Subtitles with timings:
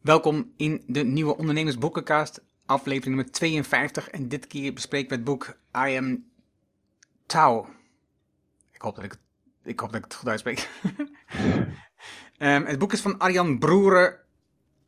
[0.00, 4.08] Welkom in de nieuwe Ondernemersboekencast, aflevering nummer 52.
[4.08, 6.24] En dit keer bespreken we het boek I Am
[7.26, 7.68] Tao.
[8.72, 9.16] Ik hoop dat ik,
[9.62, 10.68] ik, hoop dat ik het goed uitspreek.
[12.38, 14.18] Ehm, het boek is van Arjan Broeren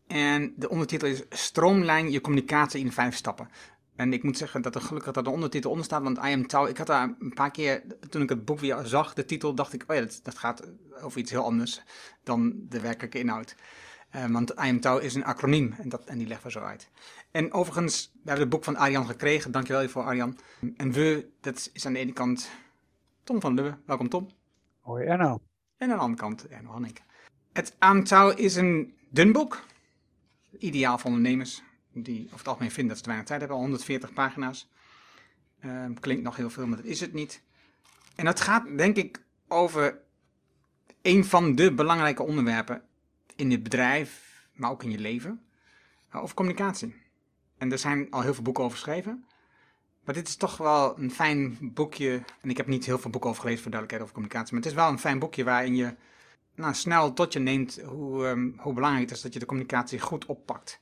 [0.07, 3.49] en de ondertitel is Stroomlijn je communicatie in vijf stappen.
[3.97, 6.47] En ik moet zeggen dat er gelukkig dat de ondertitel onder staat, want I Am
[6.47, 9.55] Tao, ik had daar een paar keer, toen ik het boek weer zag, de titel,
[9.55, 10.63] dacht ik, oh ja, dat, dat gaat
[11.03, 11.83] over iets heel anders
[12.23, 13.55] dan de werkelijke inhoud.
[14.13, 16.89] Eh, want IMTOW is een acroniem en, dat, en die leggen we zo uit.
[17.31, 19.53] En overigens, we hebben het boek van Arjan gekregen.
[19.53, 20.39] Dankjewel hiervoor, Arjan.
[20.77, 22.51] En we, dat is aan de ene kant
[23.25, 23.79] Tom van Lubbe.
[23.87, 24.29] Welkom, Tom.
[24.81, 25.41] Hoi Erno.
[25.77, 27.01] En aan de andere kant Erno Hanneke.
[27.53, 29.65] Het IMTOW is een dun boek.
[30.59, 33.59] Ideaal voor ondernemers die over het algemeen vinden dat ze te weinig tijd hebben.
[33.59, 34.71] 140 pagina's.
[35.61, 37.43] Ehm, klinkt nog heel veel, maar dat is het niet.
[38.15, 40.01] En dat gaat, denk ik, over
[41.03, 42.83] een van de belangrijke onderwerpen
[43.37, 45.43] in het bedrijf, maar ook in je leven,
[46.15, 46.95] uh, over communicatie.
[47.59, 49.25] En er zijn al heel veel boeken over geschreven.
[50.05, 52.23] Maar dit is toch wel een fijn boekje.
[52.41, 54.55] En ik heb niet heel veel boeken over gelezen voor duidelijkheid over communicatie.
[54.55, 55.95] Maar het is wel een fijn boekje waarin je
[56.55, 60.01] nou, snel tot je neemt hoe, ehm, hoe belangrijk het is dat je de communicatie
[60.01, 60.81] goed oppakt.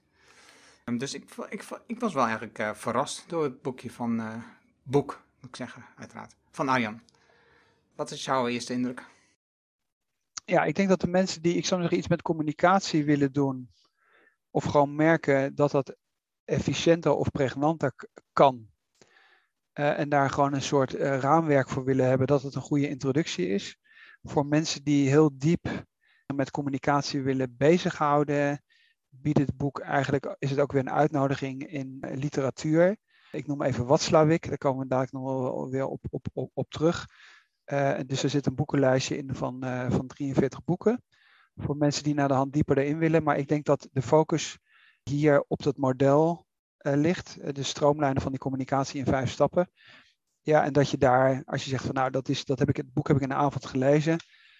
[0.85, 4.35] Ehm, dus ik, ik, ik was wel eigenlijk eh, verrast door het boekje van eh,
[4.83, 6.37] boek, moet ik zeggen, uiteraard.
[6.51, 7.01] Van Arjan.
[7.95, 9.05] Wat is jouw eerste indruk?
[10.51, 13.71] Ja, ik denk dat de mensen die, ik zou zeggen, iets met communicatie willen doen,
[14.51, 15.97] of gewoon merken dat dat
[16.45, 17.95] efficiënter of pregnanter
[18.33, 18.69] kan,
[19.73, 22.89] eh, en daar gewoon een soort eh, raamwerk voor willen hebben, dat het een goede
[22.89, 23.79] introductie is.
[24.23, 25.85] Voor mensen die heel diep
[26.35, 28.63] met communicatie willen bezighouden,
[29.09, 32.97] biedt het boek eigenlijk, is het ook weer een uitnodiging in eh, literatuur.
[33.33, 36.71] Ik noem even Watzlawick, daar komen we dadelijk nog wel weer op, op, op, op
[36.71, 37.07] terug.
[37.71, 41.03] Eh, dus er zit een boekenlijstje in van, eh, van 43 boeken.
[41.57, 43.23] Voor mensen die naar de hand dieper erin willen.
[43.23, 44.59] Maar ik denk dat de focus
[45.03, 47.55] hier op dat model eh, ligt.
[47.55, 49.71] de stroomlijnen van die communicatie in vijf stappen.
[50.41, 52.77] Ja, en dat je daar, als je zegt van nou, dat, is, dat heb ik,
[52.77, 54.17] het boek heb ik in de avond gelezen.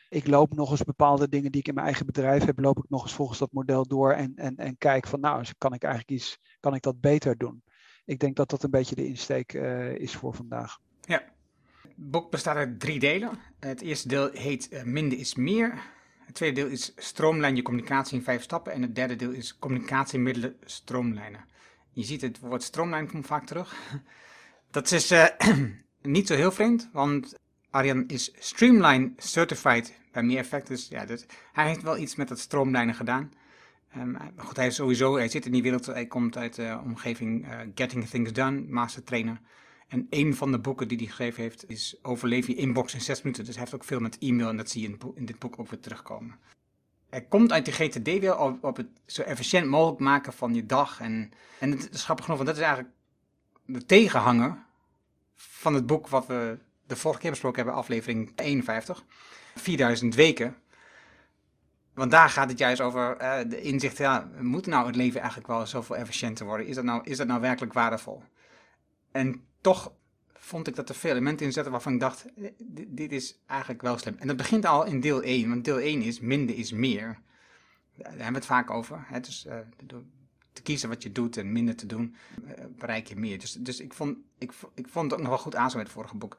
[0.09, 2.89] Ik loop nog eens bepaalde dingen die ik in mijn eigen bedrijf heb, loop ik
[2.89, 6.21] nog eens volgens dat model door en, en, en kijk van nou, kan ik eigenlijk
[6.21, 7.63] iets, kan ik dat beter doen?
[8.05, 9.53] Ik denk dat dat een beetje de insteek
[9.97, 10.79] is voor vandaag.
[12.03, 13.39] Boek bestaat uit drie delen.
[13.59, 15.75] Het eerste deel heet eh, Minder is meer.
[16.19, 18.73] Het tweede deel is Stroomlijn je communicatie in vijf stappen.
[18.73, 21.45] En het derde deel is Communicatiemiddelen stroomlijnen.
[21.93, 23.75] Je ziet het woord stroomlijn komt vaak terug.
[24.71, 25.27] Dat is eh,
[26.03, 27.35] niet zo heel vreemd, want
[27.71, 30.67] Arjan is Streamline Certified bij meer effect.
[30.67, 33.33] Dus ja, dus hij heeft wel iets met het stroomlijnen gedaan.
[33.93, 37.49] Ehm, goed, hij is sowieso, hij zit in die wereld, hij komt uit de omgeving
[37.49, 39.41] eh, Getting Things Done, master trainer.
[39.91, 43.23] En een van de boeken die hij geschreven heeft is Overleef je inbox in zes
[43.23, 43.45] minuten.
[43.45, 45.59] Dus hij heeft ook veel met e-mail en dat zie je in, in dit boek
[45.59, 46.39] ook weer terugkomen.
[47.09, 50.67] Hij komt uit de GTD weer op, op het zo efficiënt mogelijk maken van je
[50.67, 51.01] dag.
[51.01, 52.95] En, en het is grappig genoeg, want dat is eigenlijk
[53.65, 54.59] de tegenhanger
[55.37, 59.05] van het boek wat we de vorige keer besproken hebben, aflevering 51.
[59.55, 60.57] 4000 weken.
[61.95, 65.49] Want daar gaat het juist over eh, de inzicht, ja, moet nou het leven eigenlijk
[65.49, 66.67] wel zoveel efficiënter worden?
[66.67, 68.23] Is dat nou, is dat nou werkelijk waardevol?
[69.13, 69.93] En toch
[70.51, 72.51] vond ik dat er veel elementen in zaten waarvan ik dacht, eh,
[72.89, 74.17] dit, is eigenlijk wel slim.
[74.19, 77.19] En dat begint al in deel 1, want deel 1 is minder is meer.
[77.97, 79.05] Daar hebben we het vaak over.
[79.07, 79.21] Hè?
[79.21, 79.59] Dus eh,
[80.53, 82.15] te kiezen wat je doet en minder te doen,
[82.47, 83.39] eh, bereik je meer.
[83.39, 85.97] Dus, dus ik, vond, ik, ik vond het ook nog wel goed aanstaan met het
[85.97, 86.37] vorige boek.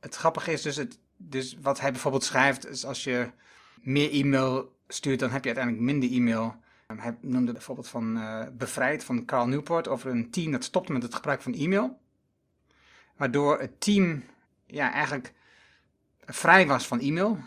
[0.00, 3.30] Het grappige is dus, het, dus wat hij bijvoorbeeld schrijft, is als je
[3.80, 6.56] meer e-mail stuurt, dan heb je uiteindelijk minder e-mail.
[6.86, 8.18] Hij noemde bijvoorbeeld van
[8.56, 11.98] Bevrijd van Carl Newport over een team dat stopte met het gebruik van e-mail.
[13.16, 14.24] Waardoor het team
[14.66, 15.32] ja, eigenlijk
[16.26, 17.38] vrij was van e-mail.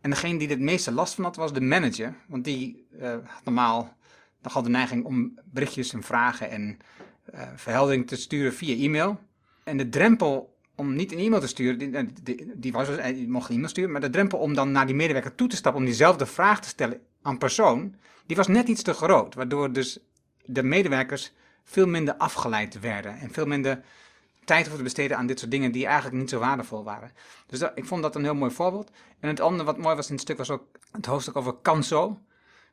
[0.00, 2.14] En degene die er het meeste last van had, was de manager.
[2.26, 3.96] Want die eh, had normaal
[4.42, 6.78] nogal de neiging om berichtjes en vragen en
[7.24, 9.20] eh, verheldering te sturen via e-mail.
[9.64, 13.14] En de drempel om niet een e-mail te sturen, die, die, die was, dus- eh,
[13.14, 15.56] die mocht een e-mail sturen, maar de drempel om dan naar die medewerker toe te
[15.56, 17.94] stappen om diezelfde vraag te stellen aan persoon,
[18.26, 19.34] die was net iets te groot.
[19.34, 19.98] Waardoor dus
[20.44, 21.32] de medewerkers
[21.64, 23.84] veel minder afgeleid werden en veel minder
[24.44, 27.12] tijd hoefden te besteden aan dit soort dingen die eigenlijk niet zo waardevol waren.
[27.46, 28.90] Dus ik vond dat een heel mooi voorbeeld.
[29.20, 32.06] En het andere wat mooi was in het stuk was ook het hoofdstuk over Kanso.
[32.08, 32.18] Daar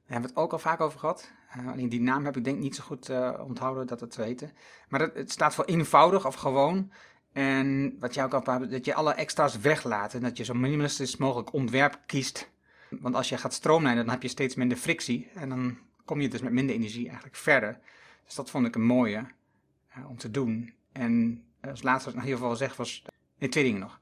[0.04, 1.32] hebben we het ook al vaak over gehad.
[1.58, 4.22] Uh, alleen die naam heb ik denk niet zo goed uh, onthouden dat het te
[4.22, 4.52] weten.
[4.90, 6.92] Maar dat, het staat voor eenvoudig of gewoon.
[7.32, 10.14] En wat jij ook al hebt, dat je alle extra's weglaat.
[10.14, 12.50] En dat je zo minimalistisch mogelijk ontwerp kiest.
[12.90, 15.30] Want als je gaat stroomlijnen, dan heb je steeds minder frictie.
[15.36, 17.80] En dan kom je dus met minder energie eigenlijk verder.
[18.26, 19.26] Dus dat vond ik een mooie
[19.98, 20.74] uh, om te doen.
[20.92, 23.04] En als laatste wat ik nog heel veel zeg was,
[23.38, 24.00] nee, twee dingen nog.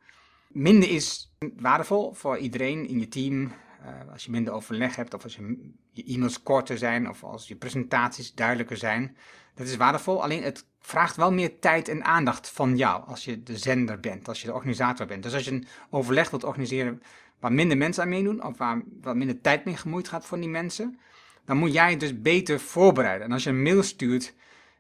[0.48, 3.52] Minder is waardevol voor iedereen in je team,
[3.86, 7.48] Uh, als je minder overleg hebt, of als je, je e-mails korter zijn, of als
[7.48, 9.18] je presentaties duidelijker zijn.
[9.56, 13.44] Dat is waardevol, alleen het vraagt wel meer tijd en aandacht van jou als je
[13.44, 15.24] de zender bent, als je de organisator bent.
[15.24, 17.02] Dus als je een overleg wilt organiseren
[17.40, 20.50] waar minder mensen aan meedoen, of waar wat minder tijd mee gemoeid gaat voor die
[20.50, 21.00] mensen,
[21.46, 23.28] dan moet jij het dus beter voorbereiden.
[23.28, 24.34] En als je een mail stuurt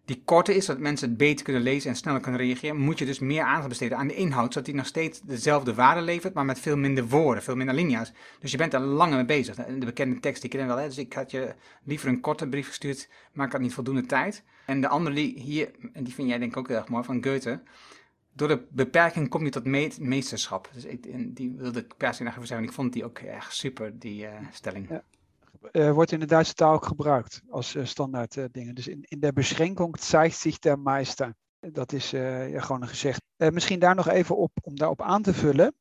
[0.09, 3.05] die korter is, zodat mensen het beter kunnen lezen en sneller kunnen reageren, moet je
[3.05, 6.45] dus meer aandacht besteden aan de inhoud, zodat die nog steeds dezelfde waarde levert, maar
[6.45, 8.11] met veel minder woorden, veel minder linia's.
[8.39, 9.55] Dus je bent er langer mee bezig.
[9.55, 10.87] De bekende tekst, die ken je wel, hè?
[10.87, 14.43] dus ik had je liever een korte brief gestuurd, maar ik had niet voldoende tijd.
[14.65, 17.23] En de andere hier, en die vind jij denk ik ook heel erg mooi, van
[17.23, 17.61] Goethe,
[18.33, 19.65] door de beperking kom je tot
[19.99, 20.69] meesterschap.
[20.73, 23.99] Dus ik, die wilde ik per se even zeggen, ik vond die ook echt super,
[23.99, 24.89] die uh, stelling.
[24.89, 25.03] Ja.
[25.71, 28.75] Uh, wordt in de Duitse taal ook gebruikt als uh, standaard uh, dingen.
[28.75, 31.35] Dus in, in de beschränkung zeigt sich der Meister.
[31.59, 33.21] Dat is gewoon een gezegd.
[33.35, 35.73] misschien daar nog even op om daarop aan te vullen.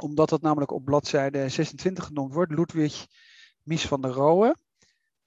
[0.00, 2.52] Omdat dat namelijk op bladzijde 26 genoemd wordt.
[2.52, 3.06] Ludwig
[3.62, 4.56] Mies van der Rohe.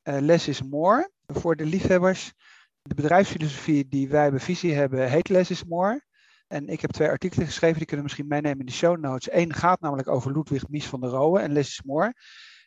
[0.03, 1.11] less is more.
[1.25, 2.33] Voor de liefhebbers.
[2.81, 6.03] De bedrijfsfilosofie die wij bij Visie hebben heet Less is more.
[6.47, 9.33] En ik heb twee artikelen geschreven, die kunnen we misschien meenemen in de show notes.
[9.33, 12.13] Eén gaat namelijk over Ludwig Mies van der Rohe en Less is more.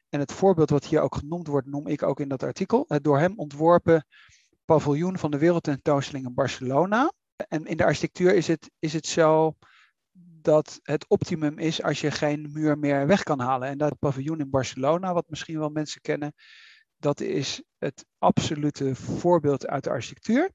[0.09, 2.85] En het voorbeeld wat hier ook genoemd wordt, noem ik ook in dat artikel.
[2.89, 4.07] Het door hem ontworpen
[4.65, 7.13] paviljoen van de Wereldtentoonstelling in Barcelona.
[7.37, 9.57] En in de architectuur is het, is het zo
[10.41, 13.69] dat het optimum is als je geen muur meer weg kan halen.
[13.69, 16.33] En dat paviljoen in Barcelona, wat misschien wel mensen kennen,
[16.97, 20.51] dat is het absolute voorbeeld uit de architectuur.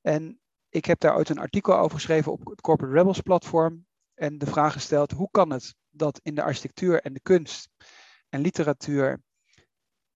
[0.00, 3.86] En ik heb daar ooit een artikel over geschreven op het Corporate Rebels platform.
[4.14, 7.68] En de vraag gesteld, hoe kan het dat in de architectuur en de kunst
[8.36, 9.22] en literatuur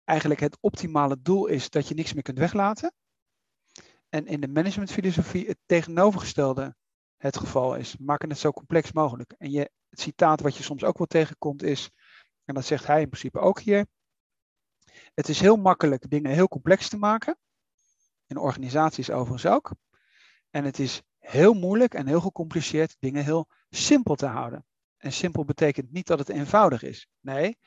[0.04, 2.94] eigenlijk het optimale doel is dat je niks meer kunt weglaten.
[4.08, 6.76] En in de managementfilosofie het tegenovergestelde
[7.16, 7.96] het geval is.
[7.96, 9.34] Maken het zo complex mogelijk.
[9.38, 11.90] En je, het citaat wat je soms ook wel tegenkomt is,
[12.44, 13.86] en dat zegt hij in principe ook hier.
[15.14, 17.38] Het is heel makkelijk dingen heel complex te maken.
[18.26, 19.70] In organisaties overigens ook.
[20.50, 24.64] En het is heel moeilijk en heel gecompliceerd dingen heel simpel te houden.
[24.96, 27.08] En simpel betekent niet dat het eenvoudig is.
[27.20, 27.58] Nee,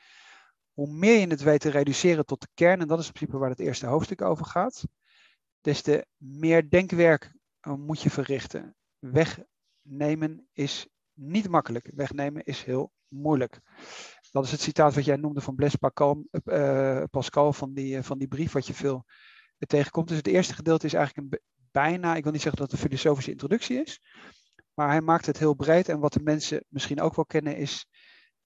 [0.74, 3.38] hoe meer je het weet te reduceren tot de kern, en dat is in principe
[3.38, 4.84] waar het eerste hoofdstuk over gaat,
[5.60, 8.76] des te meer denkwerk eh, moet je verrichten.
[8.98, 11.90] Wegnemen is niet makkelijk.
[11.94, 13.60] Wegnemen is heel moeilijk.
[14.30, 18.18] Dat is het citaat wat jij noemde van Blaise Pascal, uh, Pascal van, die, van
[18.18, 19.04] die brief wat je veel
[19.58, 20.08] tegenkomt.
[20.08, 21.40] Dus het eerste gedeelte is eigenlijk een
[21.70, 24.00] bijna, ik wil niet zeggen dat het een filosofische introductie is,
[24.74, 25.88] maar hij maakt het heel breed.
[25.88, 27.86] En wat de mensen misschien ook wel kennen is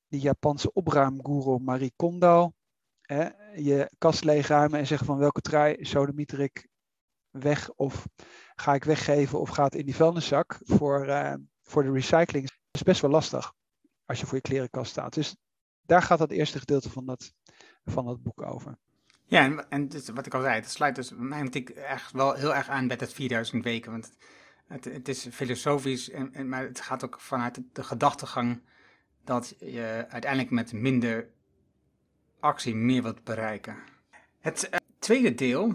[0.08, 2.52] die Japanse opruimgoeroe Marie Kondo.
[3.00, 6.68] Hè, je kast leegruimen en zeggen van welke trui sodemieter ik
[7.30, 8.06] weg of
[8.54, 12.46] ga ik weggeven of gaat in die vuilniszak voor, uh, voor de recycling.
[12.46, 13.52] Dat is best wel lastig
[14.04, 15.14] als je voor je klerenkast staat.
[15.14, 15.36] Dus
[15.82, 17.32] daar gaat dat eerste gedeelte van dat,
[17.84, 18.78] van dat boek over.
[19.24, 22.54] Ja, en, en wat ik al zei, het sluit dus mij ik echt wel heel
[22.54, 23.90] erg aan bij het 4000 weken.
[23.90, 24.16] Want
[24.66, 28.62] het, het is filosofisch, en, en, maar het gaat ook vanuit de gedachtegang
[29.28, 31.28] dat je uiteindelijk met minder
[32.40, 33.76] actie meer wilt bereiken.
[34.38, 35.74] Het uh, tweede deel,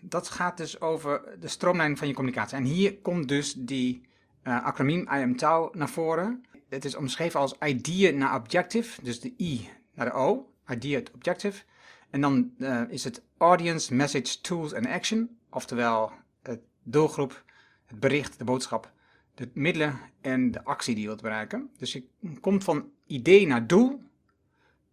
[0.00, 2.56] dat gaat dus over de stroomlijn van je communicatie.
[2.56, 4.08] En hier komt dus die
[4.42, 6.44] uh, acroniem IMTOW naar voren.
[6.68, 11.12] Het is omschreven als idea naar objective, dus de I naar de O, idea to
[11.14, 11.62] objective.
[12.10, 16.12] En dan uh, is het audience, message, tools en action, oftewel
[16.42, 17.44] het doelgroep,
[17.86, 18.94] het bericht, de boodschap
[19.36, 21.70] de middelen en de actie die je wilt bereiken.
[21.78, 22.04] Dus je
[22.40, 24.02] komt van idee naar doel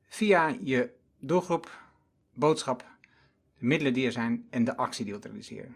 [0.05, 1.81] via je doelgroep,
[2.33, 2.85] boodschap,
[3.57, 5.75] de middelen die er zijn en de actie die je wilt realiseren.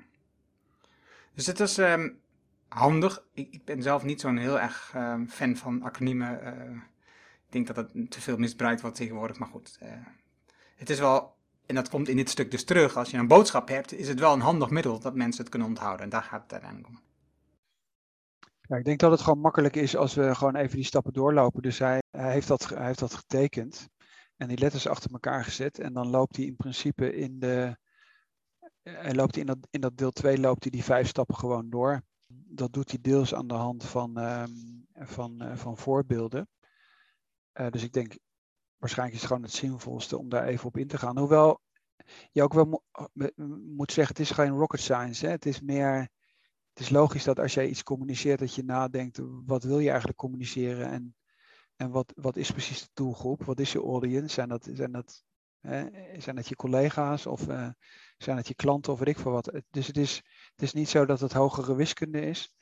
[1.33, 2.19] Dus het is um,
[2.67, 3.24] handig.
[3.33, 6.39] Ik, ik, ben zelf niet zo'n heel erg um, fan van acroniemen.
[6.43, 6.75] Uh,
[7.45, 9.77] ik denk dat het te veel misbruikt wordt tegenwoordig, maar goed.
[9.83, 9.89] Uh,
[10.75, 13.67] het is wel, en dat komt in dit stuk dus terug, als je een boodschap
[13.67, 16.03] hebt, is het wel een handig middel dat mensen het kunnen onthouden.
[16.03, 17.00] En daar gaat het uiteindelijk om.
[18.67, 21.62] Ja, ik denk dat het gewoon makkelijk is als we gewoon even die stappen doorlopen.
[21.62, 23.89] Dus hij, heeft, dat, heeft dat getekend
[24.38, 25.79] en die letters achter elkaar gezet.
[25.79, 27.77] En dan loopt hij in principe in de.
[28.81, 32.01] Hij loopt in dat, in dat deel 2 loopt hij die vijf stappen gewoon door.
[32.27, 36.47] Dat doet hij deels aan de hand van, um, van, uh, van voorbeelden.
[37.53, 38.17] Uh, dus ik denk,
[38.77, 41.17] waarschijnlijk is het gewoon het zinvolste om daar even op in te gaan.
[41.17, 41.59] Hoewel
[42.31, 42.83] je ook wel mo
[43.75, 45.25] moet zeggen, het is geen rocket science.
[45.25, 45.31] Hè?
[45.31, 46.09] Het is meer
[46.77, 50.17] het is logisch dat als jij iets communiceert, dat je nadenkt, wat wil je eigenlijk
[50.17, 51.15] communiceren en,
[51.75, 53.43] en wat, wat is precies de doelgroep?
[53.43, 54.34] Wat is je audience?
[54.34, 55.24] Zijn dat, zijn dat,
[56.17, 57.69] zijn dat je collega's of uh,
[58.17, 59.62] zijn dat je klanten of weet ik veel wat?
[59.69, 60.15] Dus het is,
[60.51, 62.53] het is niet zo dat het hogere wiskunde is.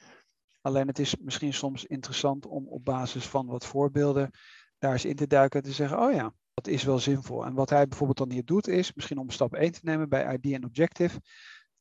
[0.62, 4.32] Alleen het is misschien soms interessant om op basis van wat voorbeelden
[4.78, 7.46] daar eens in te duiken en te zeggen, oh ja, Dat is wel zinvol.
[7.46, 10.34] En wat hij bijvoorbeeld dan hier doet is, misschien om stap 1 te nemen bij
[10.34, 11.22] ID en Objective,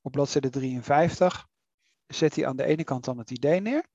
[0.01, 1.53] op bladzijde 53
[2.07, 3.87] zet hij aan de ene kant dan het idee neer.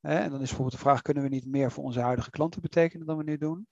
[0.00, 3.06] En dan is bijvoorbeeld de vraag, kunnen we niet meer voor onze huidige klanten betekenen
[3.06, 3.66] dan we nu doen?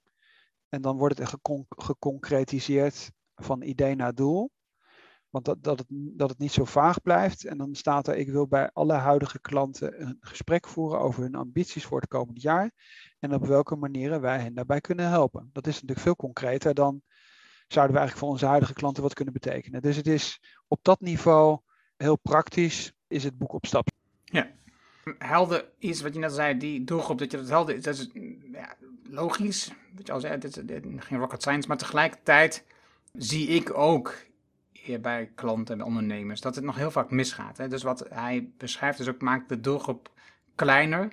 [0.68, 1.34] En dan wordt het
[1.68, 4.50] geconcretiseerd van idee naar doel.
[5.30, 7.44] Want dat, dat, het, dat het niet zo vaag blijft.
[7.44, 11.34] En dan staat er, ik wil bij alle huidige klanten een gesprek voeren over hun
[11.34, 12.72] ambities voor het komende jaar.
[13.18, 15.50] En op welke manieren wij hen daarbij kunnen helpen.
[15.52, 17.02] Dat is natuurlijk veel concreter dan
[17.68, 19.82] zouden we eigenlijk voor onze huidige klanten wat kunnen betekenen.
[19.82, 21.58] Dus het is op dat niveau
[21.96, 23.88] heel praktisch, is het boek op stap.
[24.24, 24.50] Ja,
[25.18, 28.10] helder is wat je net zei, die doelgroep dat je dat helder is, dat is
[28.52, 28.76] ja,
[29.08, 29.72] logisch.
[29.94, 32.64] Wat je al zei, het is, geen rocket science, maar tegelijkertijd
[33.12, 34.14] zie ik ook
[35.00, 37.56] bij klanten en ondernemers dat het nog heel vaak misgaat.
[37.56, 37.68] Hè?
[37.68, 40.10] Dus wat hij beschrijft is ook maakt de doelgroep
[40.54, 41.08] kleiner,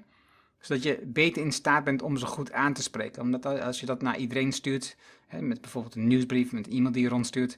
[0.59, 3.21] zodat je beter in staat bent om ze goed aan te spreken.
[3.21, 4.97] Omdat als je dat naar iedereen stuurt,
[5.27, 7.57] hè, met bijvoorbeeld een nieuwsbrief, met e-mail die je rondstuurt,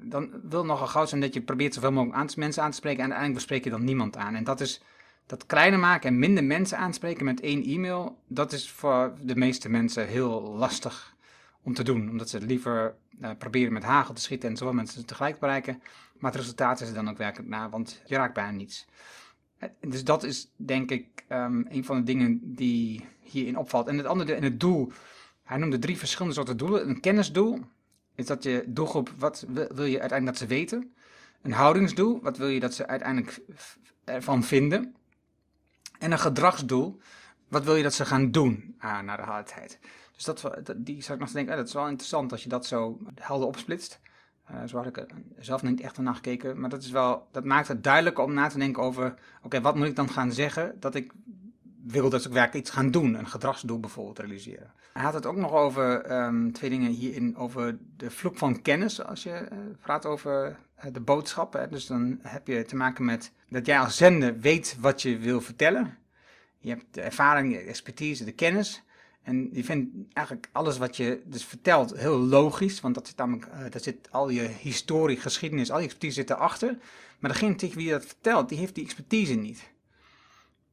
[0.00, 3.10] dan wil nogal gauw zijn dat je probeert zoveel mogelijk mensen aan te spreken en
[3.10, 4.34] uiteindelijk bespreek je dan niemand aan.
[4.34, 4.82] En dat is
[5.26, 9.68] dat kleiner maken en minder mensen aanspreken met één e-mail, dat is voor de meeste
[9.68, 11.14] mensen heel lastig
[11.62, 12.10] om te doen.
[12.10, 15.82] Omdat ze liever uh, proberen met hagel te schieten en zoveel mensen tegelijk bereiken.
[16.18, 18.86] Maar het resultaat is er dan ook werkelijk na, want je raakt bijna niets.
[19.58, 23.86] Eh, dus dat is denk ik um, een van de dingen die hierin opvalt.
[23.86, 24.92] En het andere, en het doel.
[25.42, 26.88] Hij noemde drie verschillende soorten doelen.
[26.88, 27.60] Een kennisdoel
[28.14, 30.94] is dat je doelgroep, wat wil je uiteindelijk dat ze weten?
[31.42, 33.40] Een houdingsdoel, wat wil je dat ze uiteindelijk
[34.04, 34.94] ervan vinden?
[35.98, 37.00] En een gedragsdoel,
[37.48, 39.78] wat wil je dat ze gaan doen uh, naar de hardheid?
[40.12, 42.66] Dus dat, die zou ik nog denken, oh, dat is wel interessant als je dat
[42.66, 44.00] zo helder opsplitst.
[44.50, 45.06] Uh, zo had ik er
[45.38, 46.60] zelf niet echt naar gekeken.
[46.60, 49.76] Maar dat, is wel, dat maakt het duidelijker om na te denken over: oké, wat
[49.76, 51.12] moet ik dan gaan zeggen dat ik
[51.84, 53.14] wil dat werkelijk iets gaan doen?
[53.14, 54.72] Een gedragsdoel bijvoorbeeld realiseren.
[54.92, 59.04] Hij had het ook nog over um, twee dingen hierin: over de vloek van kennis.
[59.04, 61.70] Als je uh, praat over uh, de boodschappen.
[61.70, 65.40] Dus dan heb je te maken met dat jij als zender weet wat je wil
[65.40, 65.98] vertellen.
[66.58, 68.82] Je hebt de ervaring, de expertise, de kennis.
[69.22, 73.46] En die vindt eigenlijk alles wat je dus vertelt heel logisch, want dat zit namelijk,
[73.46, 76.78] uh, zit al je historie, geschiedenis, al je expertise zit erachter.
[77.18, 79.71] Maar degene tegen wie je dat vertelt, die heeft die expertise niet.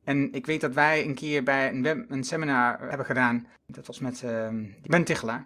[0.10, 4.00] En ik weet dat wij een keer bij een, een seminar hebben gedaan, dat was
[4.00, 4.48] met uh,
[4.86, 5.46] Ben Tichelaar.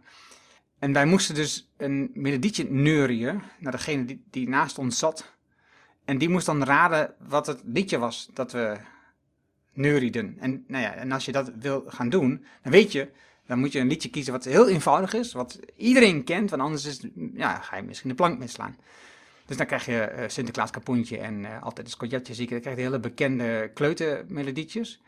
[0.79, 5.35] En wij moesten dus een melodietje neurien naar degene die, die naast ons zat.
[6.05, 8.77] En die moest dan raden wat het liedje was dat we
[9.73, 10.35] neurieden.
[10.39, 13.11] En, nou ja, en als je dat wil gaan doen, dan weet je,
[13.45, 16.85] dan moet je een liedje kiezen wat heel eenvoudig is, wat iedereen kent, want anders
[16.85, 18.77] is, ja, ga je misschien de plank misslaan.
[19.45, 22.53] Dus dan krijg je uh, Sinterklaas Kapoentje en uh, altijd een skotjatje zieken.
[22.53, 25.01] Dan krijg je hele bekende kleutermelodietjes.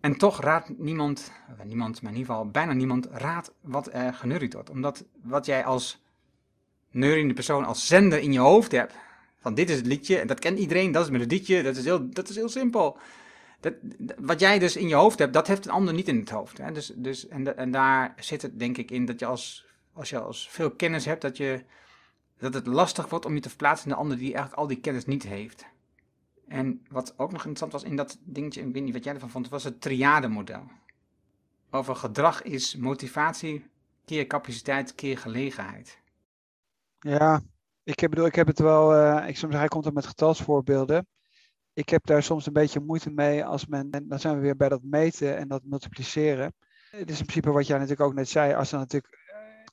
[0.00, 1.32] En toch raadt niemand,
[1.62, 4.70] niemand, maar in ieder geval bijna niemand, raadt wat er geneuried wordt.
[4.70, 6.02] Omdat wat jij als
[6.90, 8.94] neuriende persoon, als zender in je hoofd hebt,
[9.40, 11.84] van dit is het liedje en dat kent iedereen, dat is het melodietje, dat is
[11.84, 12.98] heel, dat is heel simpel.
[13.60, 13.74] Dat,
[14.18, 16.58] wat jij dus in je hoofd hebt, dat heeft een ander niet in het hoofd.
[16.58, 16.72] Hè?
[16.72, 20.18] Dus, dus, en, en daar zit het denk ik in dat je als, als je
[20.18, 21.64] als veel kennis hebt, dat, je,
[22.38, 24.80] dat het lastig wordt om je te verplaatsen in de ander die eigenlijk al die
[24.80, 25.66] kennis niet heeft.
[26.48, 29.64] En wat ook nog interessant was in dat dingetje, ik wat jij ervan vond, was
[29.64, 30.62] het triade-model.
[31.70, 33.66] Over gedrag is motivatie
[34.04, 35.98] keer capaciteit keer gelegenheid.
[36.98, 37.42] Ja,
[37.82, 41.06] ik heb, bedoel, ik heb het wel, uh, ik soms, hij komt er met getalsvoorbeelden
[41.74, 44.56] ik heb daar soms een beetje moeite mee als men, en dan zijn we weer
[44.56, 46.54] bij dat meten en dat multipliceren.
[46.90, 49.18] Het is in principe wat jij natuurlijk ook net zei, als, dan natuurlijk,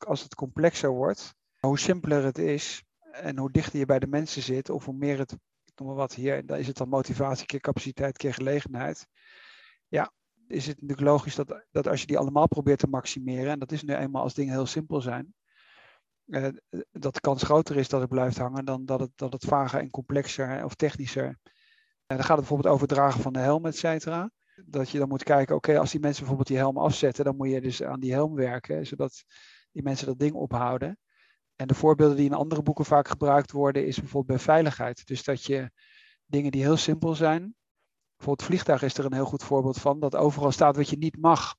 [0.07, 1.35] als het complexer wordt,
[1.67, 5.17] hoe simpeler het is en hoe dichter je bij de mensen zit, of hoe meer
[5.17, 5.35] het,
[5.75, 9.07] noem maar wat hier, dan is het dan motivatie keer capaciteit keer gelegenheid.
[9.87, 10.13] Ja,
[10.47, 13.71] is het natuurlijk logisch dat, dat als je die allemaal probeert te maximeren, en dat
[13.71, 15.33] is nu eenmaal als dingen heel simpel zijn,
[16.25, 16.47] uh,
[16.91, 19.79] dat de kans groter is dat het blijft hangen dan dat het, dat het vager
[19.79, 21.39] en complexer of technischer
[22.11, 24.31] en dan gaat het bijvoorbeeld over het dragen van de helm, et cetera.
[24.65, 27.49] Dat je dan moet kijken, oké, als die mensen bijvoorbeeld die helm afzetten, dan moet
[27.49, 29.23] je dus aan die helm werken, zodat
[29.71, 30.99] die mensen dat ding ophouden.
[31.61, 35.07] En de voorbeelden die in andere boeken vaak gebruikt worden, is bijvoorbeeld bij veiligheid.
[35.07, 35.71] Dus dat je
[36.25, 37.55] dingen die heel simpel zijn,
[38.15, 41.17] bijvoorbeeld vliegtuig is er een heel goed voorbeeld van, dat overal staat wat je niet
[41.17, 41.55] mag.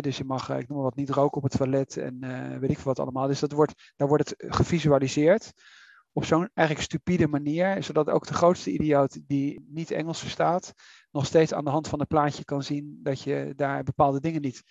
[0.00, 2.58] dus je mag, eh, ik noem maar wat, niet roken op het toilet en uh,
[2.58, 3.26] weet ik veel wat allemaal.
[3.26, 5.52] Dus dat wordt, daar wordt het gevisualiseerd
[6.12, 10.72] op zo'n eigenlijk stupide manier, zodat ook de grootste idioot die niet Engels verstaat,
[11.10, 14.40] nog steeds aan de hand van een plaatje kan zien dat je daar bepaalde dingen
[14.40, 14.62] niet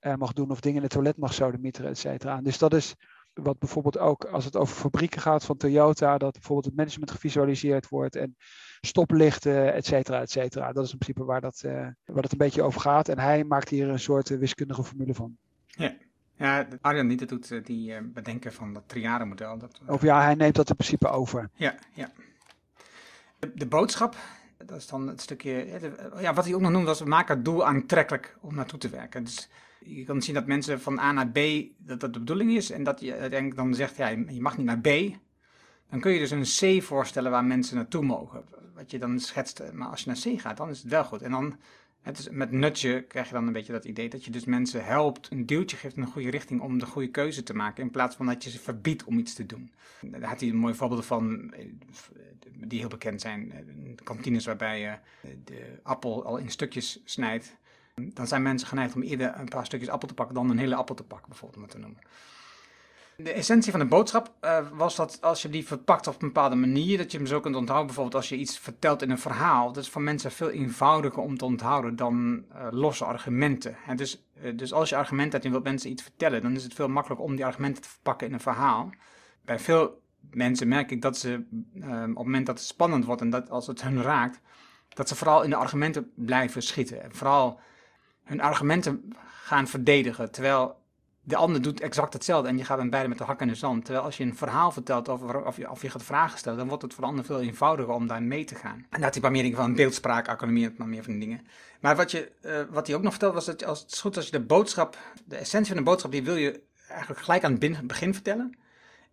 [0.00, 2.40] uh, mag doen of dingen in het toilet mag sodemieteren, et cetera.
[2.40, 2.94] Dus dat is
[3.34, 7.88] wat bijvoorbeeld ook als het over fabrieken gaat van Toyota, dat bijvoorbeeld het management gevisualiseerd
[7.88, 8.36] wordt en
[8.80, 10.72] stoplichten, et cetera, et cetera.
[10.72, 11.72] Dat is in principe waar, dat, uh,
[12.04, 13.08] waar het een beetje over gaat.
[13.08, 15.36] En hij maakt hier een soort wiskundige formule van.
[15.66, 15.94] Ja.
[16.36, 19.58] Ja, Arjan niet, dat doet eh, die bedenken van dat triade-model.
[19.58, 21.50] Dat, of ja, hij neemt dat in principe over.
[21.54, 22.10] Ja, ja.
[23.38, 24.16] De, de boodschap,
[24.64, 25.80] dat is dan het stukje.
[26.20, 28.88] Ja, wat hij ook nog noemde was: we maken het doel aantrekkelijk om naartoe te
[28.88, 29.24] werken.
[29.24, 29.48] Dus
[29.84, 31.38] je kan zien dat mensen van A naar B,
[31.76, 32.70] dat dat de bedoeling is.
[32.70, 34.88] En dat je uiteindelijk dan zegt: ja, je mag niet naar B.
[35.90, 38.44] Dan kun je dus een C voorstellen waar mensen naartoe mogen.
[38.74, 39.62] Wat je dan schetst.
[39.72, 41.22] Maar als je naar C gaat, dan is het wel goed.
[41.22, 41.56] En dan
[42.04, 44.84] het is, met nutje krijg je dan een beetje dat idee dat je dus mensen
[44.84, 47.90] helpt, een duwtje geeft in een goede richting om de goede keuze te maken, in
[47.90, 49.72] plaats van dat je ze verbiedt om iets te doen.
[50.00, 51.54] Daar had hij een mooi voorbeeld van,
[52.56, 53.52] die heel bekend zijn,
[54.02, 54.98] kantines waarbij je
[55.44, 57.56] de appel al in stukjes snijdt.
[57.94, 60.74] Dan zijn mensen geneigd om eerder een paar stukjes appel te pakken dan een hele
[60.74, 61.98] appel te pakken, bijvoorbeeld, om te noemen.
[63.16, 66.56] De essentie van de boodschap uh, was dat als je die verpakt op een bepaalde
[66.56, 67.86] manier, dat je hem zo kunt onthouden.
[67.86, 69.72] Bijvoorbeeld als je iets vertelt in een verhaal.
[69.72, 73.76] Dat is voor mensen veel eenvoudiger om te onthouden dan uh, losse argumenten.
[73.86, 76.64] En dus, uh, dus als je argumenten hebt en wilt mensen iets vertellen, dan is
[76.64, 78.90] het veel makkelijker om die argumenten te verpakken in een verhaal.
[79.44, 83.30] Bij veel mensen merk ik dat ze op het moment dat het spannend wordt en
[83.30, 84.40] dat als het hun raakt,
[84.88, 87.02] dat ze vooral in de argumenten blijven schieten.
[87.02, 87.60] En vooral
[88.24, 89.12] hun argumenten
[89.44, 90.30] gaan verdedigen.
[90.30, 90.82] Terwijl
[91.26, 93.54] de ander doet exact hetzelfde en je gaat dan beide met de hak in de
[93.54, 93.84] zand.
[93.84, 96.68] Terwijl als je een verhaal vertelt over, of, je, of je gaat vragen stellen, dan
[96.68, 98.86] wordt het voor de ander veel eenvoudiger om daar mee te gaan.
[98.90, 101.46] En dat maar meer van beeldspraakacademie en meer van die dingen.
[101.80, 104.16] Maar wat, je, uh, wat hij ook nog vertelt was dat als het is goed
[104.16, 107.56] als je de boodschap, de essentie van de boodschap, die wil je eigenlijk gelijk aan
[107.58, 108.56] het begin vertellen.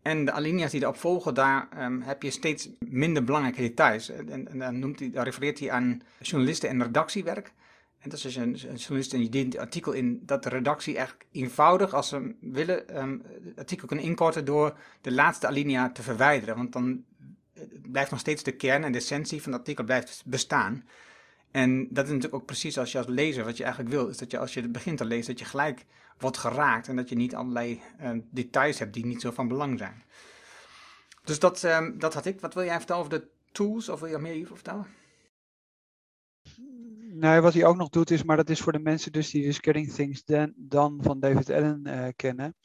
[0.02, 4.10] En de alinea's die erop volgen, daar um, heb je steeds minder belangrijke details.
[4.10, 7.54] En, dan, noemt hij, refereert hij aan journalisten en redactiewerk.
[8.02, 10.50] En dat is dus een, een journalist en die dient het artikel in dat de
[10.50, 15.92] redactie eigenlijk eenvoudig, als ze willen, um, het artikel kunnen inkorten door de laatste alinea
[15.92, 16.56] te verwijderen.
[16.56, 17.04] Want dan
[17.92, 20.84] blijft nog steeds de kern en de essentie van het artikel blijft bestaan.
[21.52, 24.18] En dat is natuurlijk ook precies als je als lezer, wat je eigenlijk wil, is
[24.18, 25.86] dat je als je het begint te lezen, dat je gelijk
[26.18, 29.78] wordt geraakt en dat je niet allerlei uh, details hebt die niet zo van belang
[29.78, 30.04] zijn.
[31.24, 32.40] Dus dat, um, dat had ik.
[32.40, 34.88] Wat wil jij vertellen over de tools, of wil je meer hierover vertellen?
[37.22, 39.44] Nee, wat hij ook nog doet is, maar dat is voor de mensen dus die
[39.44, 40.24] dus Things
[40.56, 42.56] Done van David Allen uh, kennen.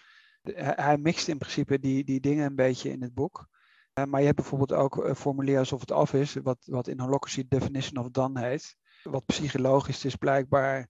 [0.57, 3.49] hij mixt in principe die, die dingen een beetje in het boek.
[3.95, 7.01] Uh, maar je hebt bijvoorbeeld ook uh, formulier alsof het af is, wat, wat in
[7.01, 8.77] Holocracy Definition of Done heet.
[9.03, 10.89] Wat psychologisch dus blijkbaar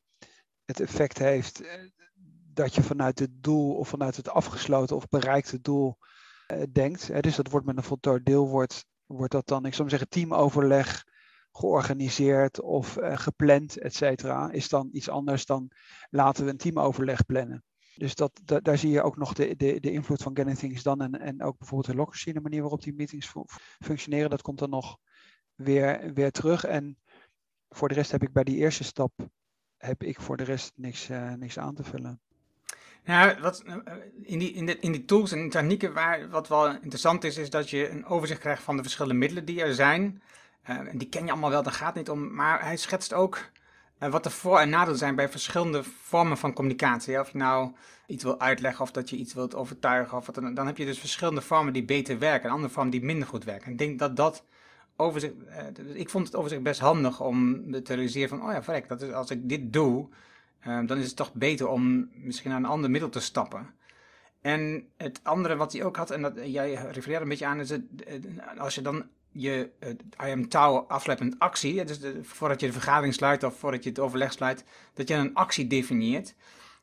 [0.65, 1.63] het effect heeft
[2.53, 5.99] dat je vanuit het doel of vanuit het afgesloten of bereikte doel
[6.73, 7.23] denkt.
[7.23, 11.05] dus dat wordt met een voltooid deel, wordt, wordt dat dan, ik zou zeggen, teamoverleg
[11.57, 15.71] georganiseerd of uh, gepland, et cetera, is dan iets anders dan
[16.11, 17.65] laten we een teamoverleg plannen.
[17.95, 21.05] Dus dat, daar zie je ook nog de, de, de invloed van Getting Things Done
[21.05, 23.33] en, en ook bijvoorbeeld de Holocracy, de manier waarop die meetings
[23.85, 24.99] functioneren, dat komt dan nog
[25.55, 26.65] weer, weer terug.
[26.65, 26.99] En
[27.69, 29.13] voor de rest heb ik bij die eerste stap,
[29.77, 32.21] heb ik voor de rest niks, uh, niks aan te vullen.
[33.05, 33.77] Ja, wat, eh,
[34.23, 37.51] in, die, in, de, in die tools en technieken, waar, wat wel interessant is, is
[37.51, 40.23] dat je een overzicht krijgt van de verschillende middelen die er zijn.
[40.71, 42.35] Uh, die ken je allemaal wel, daar gaat niet om.
[42.35, 43.39] Maar hij schetst ook
[44.01, 47.21] uh, wat de voor- en nadelen zijn bij verschillende vormen van communicatie.
[47.21, 47.73] Of je nou
[48.07, 50.17] iets wil uitleggen of dat je iets wilt overtuigen.
[50.17, 52.93] Of wat dan, dan heb je dus verschillende vormen die beter werken en andere vormen
[52.93, 53.67] die minder goed werken.
[53.67, 54.45] En ik denk dat dat
[54.97, 55.35] overzicht.
[55.49, 59.03] Uh, ik vond het overzicht best handig om te realiseren van: oh ja, verrek, dat
[59.03, 60.09] is, als ik dit doe,
[60.87, 63.75] dan is het toch beter om misschien naar een ander middel te stappen.
[64.41, 67.71] En het andere wat hij ook had, en dat jij refereerde een beetje aan, is
[67.71, 67.83] het,
[68.59, 69.71] als je dan je
[70.21, 73.99] uh, am touw afsluitend actie, dus voordat je de vergadering sluit of voordat je het
[73.99, 76.35] overleg sluit, dat je een actie definieert.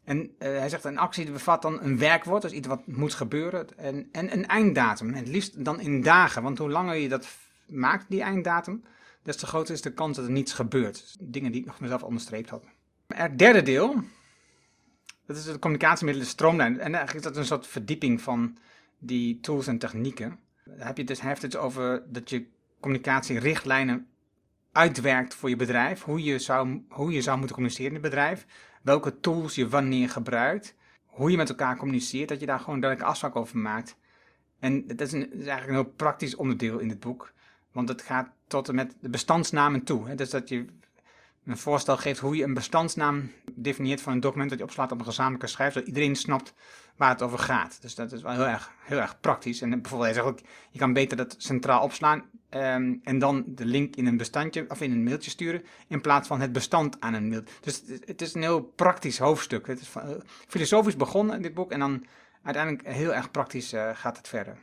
[0.04, 3.78] En uh, hij zegt een actie bevat dan een werkwoord, dus iets wat moet gebeuren,
[3.78, 5.14] en, en een einddatum.
[5.14, 7.28] het liefst dan in dagen, want hoe langer je dat
[7.68, 8.84] maakt, die einddatum,
[9.24, 10.94] des te groter is de kans dat er niets gebeurt.
[10.94, 12.66] Dus dingen die ik nog mezelf onderstreept had.
[13.08, 13.96] Het derde deel,
[15.26, 16.80] dat is de communicatiemiddelen stroomlijn.
[16.80, 18.58] En eigenlijk is dat een soort verdieping van
[19.00, 22.46] die tools en technieken heb je dus, heeft het over dat je
[22.80, 24.08] communicatierichtlijnen
[24.72, 26.04] uitwerkt voor je bedrijf.
[26.04, 28.46] Hoe je, zou, hoe je zou moeten communiceren in het bedrijf.
[28.82, 30.76] Welke tools je wanneer gebruikt.
[31.06, 32.30] Hoe je met elkaar communiceert.
[32.30, 33.98] Dat je daar gewoon duidelijke afspraak over maakt.
[34.60, 37.34] En dat is eigenlijk een heel praktisch onderdeel in het boek.
[37.72, 40.08] Want het gaat tot en met de bestandsnamen toe.
[40.08, 40.16] Hè?
[40.16, 40.66] Dus dat je
[41.46, 45.00] een voorstel geeft hoe je een bestandsnaam definieert van een document dat je opslaat op
[45.00, 46.54] een gezamenlijke schijf, zodat iedereen snapt
[46.96, 47.82] waar het over gaat.
[47.82, 49.62] Dus dat is wel heel erg, heel erg praktisch.
[49.62, 50.40] En bijvoorbeeld, hij zegt ook,
[50.72, 54.82] je kan beter dat centraal opslaan um, en dan de link in een bestandje of
[54.82, 57.44] in een mailtje sturen, in plaats van het bestand aan een mail.
[57.62, 59.68] Dus het is een heel praktisch hoofdstuk.
[59.68, 59.90] Het is
[60.48, 62.06] filosofisch begonnen dit boek en dan
[62.44, 64.58] uiteindelijk heel erg praktisch uh, gaat het verder.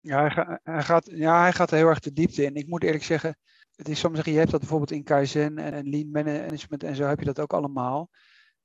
[0.00, 2.54] Ja hij, hij, gaat, ja, hij gaat er heel erg de diepte in.
[2.54, 3.36] Ik moet eerlijk zeggen,
[3.76, 7.04] het is soms zeggen, je hebt dat bijvoorbeeld in Kaizen en, Lean Management en zo
[7.04, 8.10] heb je dat ook allemaal.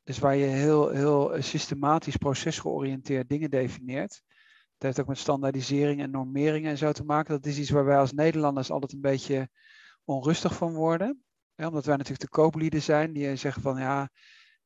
[0.03, 4.21] Dus waar je heel, heel systematisch, procesgeoriënteerd dingen definieert.
[4.77, 7.35] Dat heeft ook met standaardisering en normeringen en zo te maken.
[7.35, 9.49] Dat is iets waar wij als Nederlanders altijd een beetje
[10.03, 11.23] onrustig van worden.
[11.55, 14.09] omdat wij natuurlijk de kooplieden zijn die zeggen van ja,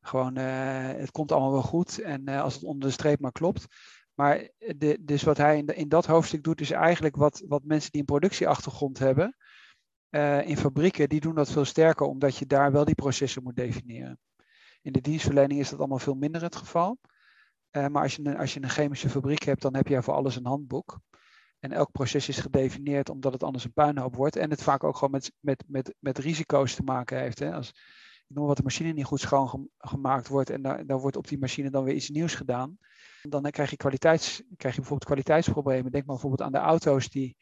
[0.01, 3.31] gewoon uh, het komt allemaal wel goed en uh, als het onder de streep maar
[3.31, 3.65] klopt.
[4.13, 7.91] Maar de, dus wat hij in, in, dat hoofdstuk doet, is eigenlijk wat, wat mensen
[7.91, 9.35] die een productieachtergrond hebben,
[10.15, 13.55] uh, in fabrieken, die doen dat veel sterker, omdat je daar wel die processen moet
[13.55, 14.19] definiëren.
[14.81, 16.97] In de dienstverlening is dat allemaal veel minder het geval.
[17.71, 20.13] Uh, maar als je, een, als je een chemische fabriek hebt, dan heb je voor
[20.13, 20.99] alles een handboek.
[21.59, 24.35] En elk proces is gedefinieerd omdat het anders een puinhoop wordt.
[24.35, 27.39] En het vaak ook gewoon met, met, met, met risico's te maken heeft.
[27.39, 27.53] Hè.
[27.53, 27.69] Als,
[28.27, 31.39] ik noem wat de machine niet goed schoongemaakt wordt en daar, daar wordt op die
[31.39, 32.77] machine dan weer iets nieuws gedaan.
[33.21, 35.91] Dan krijg je, kwaliteits, krijg je bijvoorbeeld kwaliteitsproblemen.
[35.91, 37.37] Denk maar bijvoorbeeld aan de auto's die,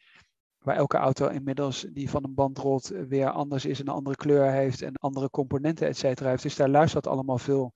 [0.64, 4.50] waar elke auto inmiddels die van een band rolt weer anders is, een andere kleur
[4.50, 6.42] heeft en andere componenten, et cetera, heeft.
[6.42, 7.72] Dus daar luistert allemaal veel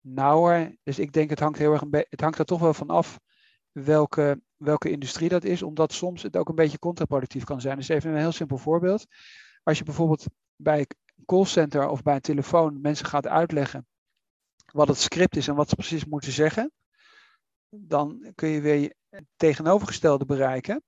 [0.00, 0.76] nauwer.
[0.82, 3.18] Dus ik denk het hangt heel erg het hangt er toch wel van af
[3.72, 7.76] welke, welke industrie dat is, omdat soms het ook een beetje contraproductief kan zijn.
[7.76, 9.06] Dus even een heel simpel voorbeeld.
[9.62, 10.24] Als je bijvoorbeeld
[10.56, 13.86] bij een callcenter of bij een telefoon mensen gaat uitleggen
[14.72, 16.72] wat het script is en wat ze precies moeten zeggen,
[17.68, 20.82] dan kun je weer het tegenovergestelde bereiken.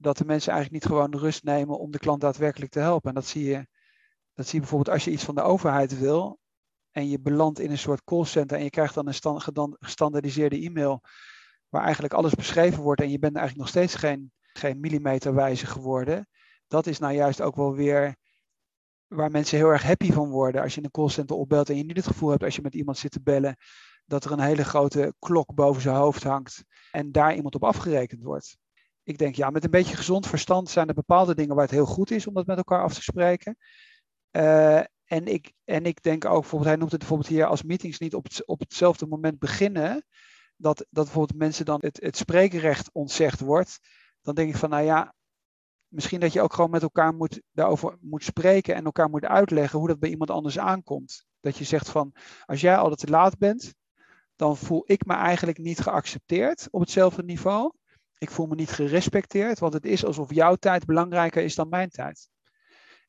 [0.00, 3.08] Dat de mensen eigenlijk niet gewoon rust nemen om de klant daadwerkelijk te helpen.
[3.08, 3.66] En dat zie je,
[4.34, 6.38] dat zie je bijvoorbeeld als je iets van de overheid wil
[6.90, 11.00] en je belandt in een soort callcenter en je krijgt dan een gestandaardiseerde e-mail
[11.68, 16.28] waar eigenlijk alles beschreven wordt en je bent eigenlijk nog steeds geen, geen millimeterwijze geworden.
[16.66, 18.16] Dat is nou juist ook wel weer
[19.06, 20.62] waar mensen heel erg happy van worden.
[20.62, 22.98] Als je een callcenter opbelt en je niet het gevoel hebt als je met iemand
[22.98, 23.56] zit te bellen,
[24.04, 28.22] dat er een hele grote klok boven zijn hoofd hangt en daar iemand op afgerekend
[28.22, 28.56] wordt.
[29.10, 31.86] Ik denk, ja, met een beetje gezond verstand zijn er bepaalde dingen waar het heel
[31.86, 33.56] goed is om dat met elkaar af te spreken.
[34.36, 37.98] Uh, en, ik, en ik denk ook, bijvoorbeeld, hij noemt het bijvoorbeeld hier als meetings
[37.98, 40.04] niet op, het, op hetzelfde moment beginnen,
[40.56, 43.78] dat, dat bijvoorbeeld mensen dan het, het spreekrecht ontzegd wordt.
[44.22, 45.14] Dan denk ik van, nou ja,
[45.88, 49.78] misschien dat je ook gewoon met elkaar moet, daarover moet spreken en elkaar moet uitleggen
[49.78, 51.24] hoe dat bij iemand anders aankomt.
[51.40, 52.12] Dat je zegt van,
[52.44, 53.74] als jij altijd te laat bent,
[54.36, 57.72] dan voel ik me eigenlijk niet geaccepteerd op hetzelfde niveau.
[58.20, 61.88] Ik voel me niet gerespecteerd, want het is alsof jouw tijd belangrijker is dan mijn
[61.88, 62.28] tijd.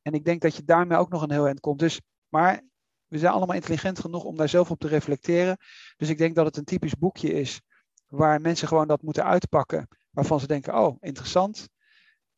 [0.01, 1.79] En ik denk dat je daarmee ook nog een heel eind komt.
[1.79, 2.61] Dus, maar
[3.07, 5.57] we zijn allemaal intelligent genoeg om daar zelf op te reflecteren.
[5.97, 7.61] Dus ik denk dat het een typisch boekje is
[8.07, 9.87] waar mensen gewoon dat moeten uitpakken.
[10.11, 11.69] Waarvan ze denken, oh, interessant.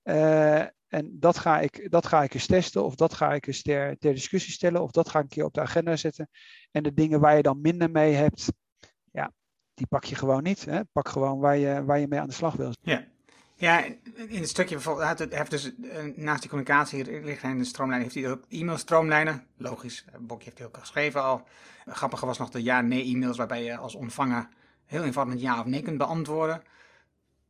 [0.04, 3.62] Uh, en dat ga, ik, dat ga ik eens testen, of dat ga ik eens
[3.62, 6.30] ter, ter discussie stellen, of dat ga ik een keer op de agenda zetten.
[6.72, 8.54] En de dingen waar je dan minder mee hebt,
[9.74, 10.66] die pak je gewoon niet.
[10.66, 10.84] Hè?
[10.92, 12.72] Pak gewoon waar je, waar je mee aan de slag wil.
[12.82, 13.06] Ja.
[13.56, 13.84] Ja,
[14.28, 18.26] in het stukje bijvoorbeeld, hij heeft dus eh, naast die communicatie richtlijn de stroomlijnen, heeft
[18.26, 19.46] hij ook e-mail-stroomlijnen.
[19.58, 21.48] Logisch, Bokje heeft hij ook geschreven al.
[21.86, 24.48] Grappiger was nog de ja-nee-e-mails, waarbij je als ontvanger
[24.86, 26.62] heel eenvoudig met ja of nee kunt beantwoorden.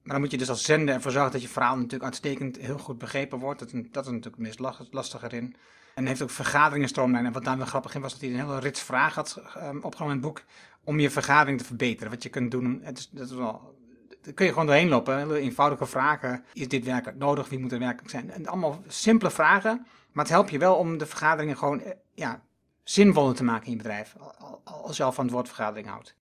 [0.02, 2.78] Maar dan moet je dus als zender ervoor zorgen dat je verhaal natuurlijk uitstekend heel
[2.78, 3.60] goed begrepen wordt.
[3.60, 5.56] Dat, dat is natuurlijk het meest lastige erin.
[5.96, 7.28] En hij heeft ook vergaderingen stroomlijnen.
[7.28, 9.84] En wat daar wel grappig in was, dat hij een hele rits vragen had um,
[9.84, 10.44] opgenomen in het boek.
[10.84, 12.12] Om je vergadering te verbeteren.
[12.12, 12.80] Wat je kunt doen.
[12.84, 15.36] Het is, dat daar kun je gewoon doorheen lopen.
[15.36, 16.44] Eenvoudige vragen.
[16.54, 17.50] Is dit werkelijk nodig?
[17.50, 18.32] Wie moet er werkelijk zijn?
[18.32, 19.86] En allemaal simpele vragen.
[20.12, 22.44] Maar het helpt je wel om de vergaderingen gewoon eh, ja,
[22.84, 24.16] zinvoller te maken in je bedrijf.
[24.64, 26.16] Als je al van het woord vergadering houdt.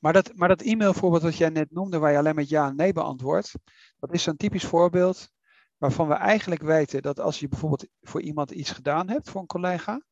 [0.00, 2.76] Maar dat, maar dat e-mailvoorbeeld wat jij net noemde, waar je alleen met ja en
[2.76, 3.52] nee beantwoordt,
[3.98, 5.30] dat is zo'n typisch voorbeeld
[5.78, 9.46] waarvan we eigenlijk weten dat als je bijvoorbeeld voor iemand iets gedaan hebt, voor een
[9.46, 10.02] collega,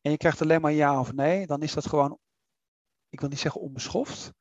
[0.00, 2.18] en je krijgt alleen maar ja of nee, dan is dat gewoon,
[3.16, 4.32] ik wil niet zeggen onbeschoft,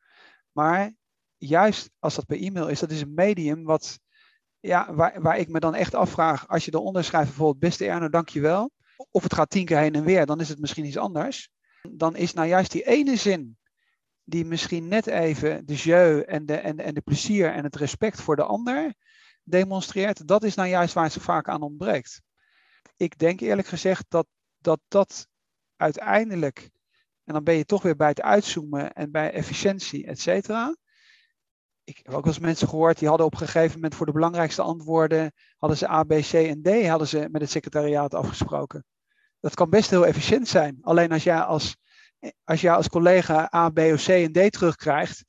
[0.52, 0.94] maar
[1.38, 4.00] juist als dat per e-mail is, dat is een medium wat,
[4.60, 8.10] ja, waar, waar ik me dan echt afvraag, als je eronder schrijft bijvoorbeeld, beste Erno,
[8.10, 8.72] dankjewel,
[9.12, 11.50] of het gaat tien keer heen en weer, dan is het misschien iets anders.
[11.92, 13.58] Dan is nou juist die ene zin,
[14.24, 18.22] die misschien net even de jeu en de, en, en de plezier en het respect
[18.22, 18.94] voor de ander
[19.44, 22.22] demonstreert, dat is nou juist waar het zo vaak aan ontbreekt.
[22.98, 25.28] Ik denk eerlijk gezegd dat dat, dat
[25.76, 26.70] uiteindelijk,
[27.26, 30.76] en dan ben je toch weer bij het uitzoomen en bij efficiëntie, et cetera,
[31.86, 34.12] ik heb ook wel eens mensen gehoord die hadden op een gegeven moment voor de
[34.12, 38.86] belangrijkste antwoorden, hadden ze A, B, C en D hadden ze met het secretariaat afgesproken.
[39.40, 40.78] Dat kan best heel efficiënt zijn.
[40.82, 41.78] Alleen als jij als,
[42.44, 45.26] als, jij als collega A, B of C en D terugkrijgt,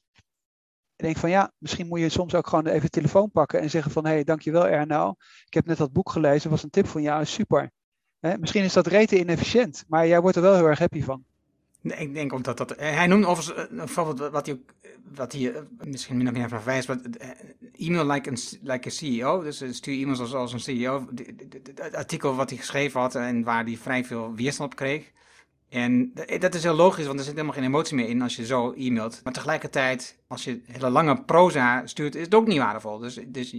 [0.97, 3.71] denk ik van ja, misschien moet je soms ook gewoon even de telefoon pakken en
[3.71, 5.15] zeggen van hé, dankjewel Erno.
[5.47, 7.71] Ik heb net dat boek gelezen, was een tip van jou, super.
[8.21, 11.25] misschien is dat rete inefficiënt, maar jij wordt er wel heel erg happy van.
[11.91, 12.71] Ik denk ook dat.
[12.71, 14.59] Eh, hij noemt overigens bijvoorbeeld wat hij,
[15.15, 15.53] wat hij
[15.85, 16.99] misschien min of meer verwijst, maar
[17.77, 19.43] e-mail like, een, like a CEO.
[19.43, 21.09] Dus stuur e-mails als, als een CEO.
[21.75, 25.13] Het artikel wat hij geschreven had en waar hij vrij veel weerstand op kreeg.
[25.69, 28.47] En dat is heel logisch, want er zit helemaal geen emotie meer in als je
[28.47, 29.21] zo e-mailt.
[29.25, 32.99] Maar tegelijkertijd, als je hele lange proza stuurt, is het ook niet waardevol.
[32.99, 33.57] Dus, dus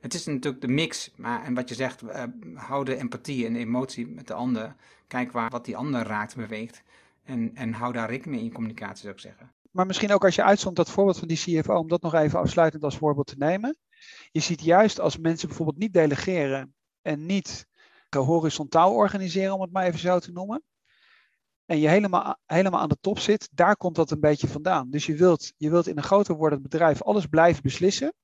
[0.00, 1.10] het is natuurlijk de mix.
[1.16, 4.74] Maar, en wat je zegt, uh, de empathie en emotie met de ander.
[5.06, 6.82] Kijk waar, wat die ander raakt, beweegt.
[7.28, 9.54] En, en hou daar rekening in je communicatie, zou ik zeggen.
[9.70, 12.38] Maar misschien ook als je uitzond dat voorbeeld van die CFO, om dat nog even
[12.38, 13.78] afsluitend als voorbeeld te nemen.
[14.30, 17.66] Je ziet juist als mensen bijvoorbeeld niet delegeren en niet
[18.08, 20.62] horizontaal organiseren, om het maar even zo te noemen.
[21.64, 24.90] En je helemaal, helemaal aan de top zit, daar komt dat een beetje vandaan.
[24.90, 28.14] Dus je wilt, je wilt in een groter wordend bedrijf alles blijven beslissen.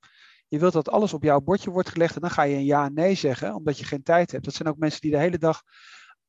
[0.49, 2.85] Je wilt dat alles op jouw bordje wordt gelegd en dan ga je een ja
[2.85, 4.45] en nee zeggen, omdat je geen tijd hebt.
[4.45, 5.63] Dat zijn ook mensen die de hele dag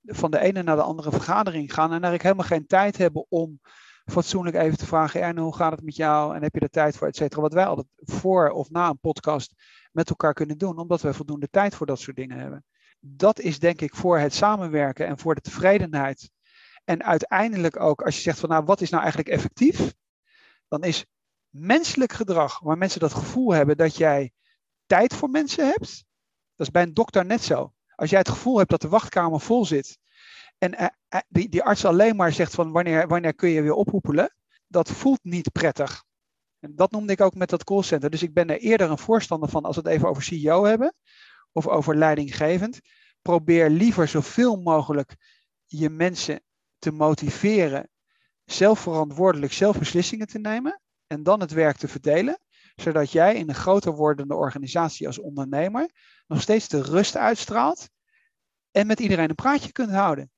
[0.05, 3.59] van de ene naar de andere vergadering gaan en eigenlijk helemaal geen tijd hebben om
[4.05, 6.97] fatsoenlijk even te vragen, Erne, hoe gaat het met jou en heb je er tijd
[6.97, 7.41] voor, et cetera.
[7.41, 9.53] Wat wij altijd voor of na een podcast
[9.91, 12.65] met elkaar kunnen doen, omdat we voldoende tijd voor dat soort dingen hebben.
[12.99, 16.31] Dat is denk ik voor het samenwerken en voor de tevredenheid.
[16.83, 19.93] En uiteindelijk ook, als je zegt van nou, wat is nou eigenlijk effectief?
[20.67, 21.05] Dan is
[21.49, 24.31] menselijk gedrag, waar mensen dat gevoel hebben dat jij
[24.85, 26.05] tijd voor mensen hebt.
[26.55, 27.73] Dat is bij een dokter net zo.
[27.95, 29.97] Als jij het gevoel hebt dat de wachtkamer vol zit
[30.57, 33.73] en eh, eh, die, die arts alleen maar zegt van wanneer, wanneer kun je weer
[33.73, 34.35] ophoepelen,
[34.67, 36.03] dat voelt niet prettig.
[36.59, 38.09] En dat noemde ik ook met dat callcenter.
[38.09, 40.93] Dus ik ben er eerder een voorstander van als we het even over CEO hebben
[41.51, 42.79] of over leidinggevend.
[43.21, 45.15] Probeer liever zoveel mogelijk
[45.65, 46.43] je mensen
[46.79, 47.89] te motiveren
[48.45, 52.39] zelfverantwoordelijk zelf beslissingen te nemen en dan het werk te verdelen,
[52.75, 55.89] zodat jij in een groter wordende organisatie als ondernemer
[56.27, 57.89] nog steeds de rust uitstraalt
[58.71, 60.29] en met iedereen een praatje kunt houden.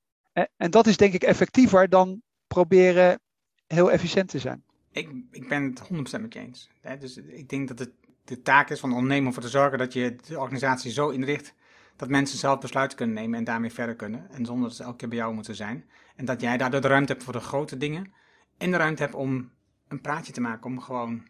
[0.56, 3.20] En dat is denk ik effectiever dan proberen
[3.66, 4.64] heel efficiënt te zijn.
[4.90, 5.82] Ik, ik ben het
[6.18, 6.70] 100% met je eens.
[6.98, 7.90] Dus ik denk dat het
[8.24, 11.08] de taak is van de ondernemer om ervoor te zorgen dat je de organisatie zo
[11.08, 11.54] inricht
[11.96, 14.30] dat mensen zelf besluiten kunnen nemen en daarmee verder kunnen.
[14.30, 15.84] En zonder dat ze elke keer bij jou moeten zijn.
[16.16, 18.12] En dat jij daardoor de ruimte hebt voor de grote dingen.
[18.58, 19.50] En de ruimte hebt om
[19.88, 21.26] een praatje te maken, om gewoon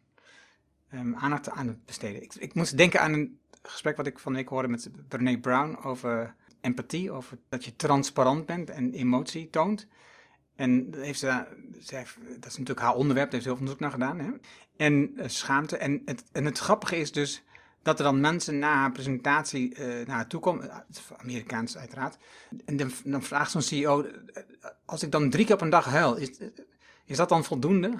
[0.94, 2.22] um, aandacht aan te besteden.
[2.22, 5.78] Ik, ik moest denken aan een gesprek wat ik van week hoorde met Brené Brown
[5.82, 9.86] over empathie, over dat je transparant bent en emotie toont.
[10.54, 11.46] En heeft ze,
[12.40, 14.18] dat is natuurlijk haar onderwerp, daar heeft ze heel veel onderzoek naar gedaan.
[14.18, 14.30] Hè?
[14.76, 15.76] En uh, schaamte.
[15.76, 17.42] En het, en het grappige is dus
[17.82, 20.76] dat er dan mensen na haar presentatie uh, naar haar toe komen, uh,
[21.16, 22.16] Amerikaans uiteraard.
[22.64, 24.06] En dan, dan vraagt zo'n CEO,
[24.84, 26.30] als ik dan drie keer op een dag huil, is,
[27.04, 27.92] is dat dan voldoende?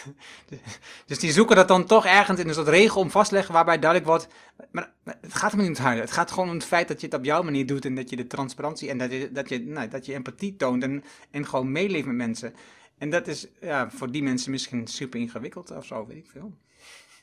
[1.06, 4.10] dus die zoeken dat dan toch ergens in een soort regel om vastleggen waarbij duidelijk
[4.10, 4.28] wordt.
[4.70, 6.04] Maar, het gaat helemaal niet om het huilen.
[6.04, 8.10] Het gaat gewoon om het feit dat je het op jouw manier doet en dat
[8.10, 11.46] je de transparantie en dat je, dat je, nou, dat je empathie toont en, en
[11.46, 12.54] gewoon meeleeft met mensen.
[12.98, 16.52] En dat is ja, voor die mensen misschien super ingewikkeld of zo, weet ik veel.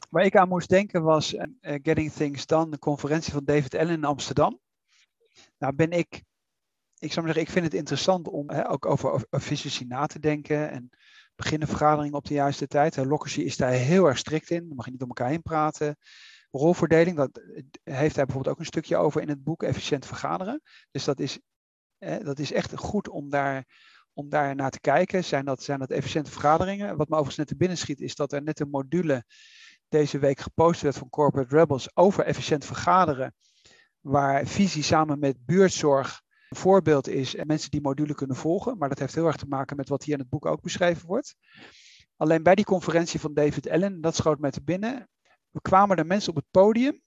[0.10, 3.93] Waar ik aan moest denken was uh, Getting Things Done, de conferentie van David Allen
[3.93, 4.60] in Amsterdam.
[5.58, 6.23] Nou ben ik,
[6.99, 10.19] ik zou maar zeggen, ik vind het interessant om hè, ook over efficiëntie na te
[10.19, 10.89] denken en
[11.39, 12.95] beginnen vergaderingen op de juiste tijd.
[12.95, 14.67] Lockersy is daar heel erg strikt in.
[14.67, 15.97] Dan mag je niet om elkaar heen praten.
[16.52, 17.41] Rolverdeling, dat
[17.84, 20.62] heeft hij bijvoorbeeld ook een stukje over in het boek Efficiënt vergaderen.
[20.91, 21.39] Dus dat is,
[21.99, 23.65] dat is echt goed om daar,
[24.13, 25.23] om daar naar te kijken.
[25.23, 26.97] Zijn dat, zijn dat efficiënte vergaderingen?
[26.97, 29.25] Wat me overigens net te binnen schiet, is dat er net een module
[29.89, 33.36] deze week gepost werd van Corporate Rebels over efficiënt vergaderen.
[33.99, 38.77] Waar visie samen met buurtzorg een voorbeeld is en mensen die module kunnen volgen.
[38.77, 41.07] Maar dat heeft heel erg te maken met wat hier in het boek ook beschreven
[41.07, 41.35] wordt.
[42.15, 45.09] Alleen bij die conferentie van David Allen, dat schoot mij te binnen,
[45.49, 47.01] we kwamen er mensen op het podium